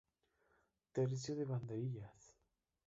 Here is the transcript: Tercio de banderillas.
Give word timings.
Tercio 0.95 1.35
de 1.35 1.45
banderillas. 1.45 2.35